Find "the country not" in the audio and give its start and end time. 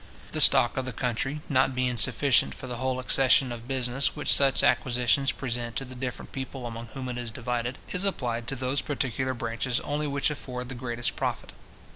0.85-1.75